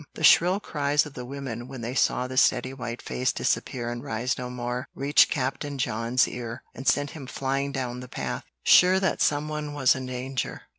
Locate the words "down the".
7.71-8.07